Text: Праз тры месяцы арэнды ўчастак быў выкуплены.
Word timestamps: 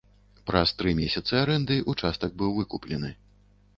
Праз 0.47 0.71
тры 0.79 0.93
месяцы 1.01 1.33
арэнды 1.43 1.77
ўчастак 1.93 2.31
быў 2.43 2.51
выкуплены. 2.59 3.17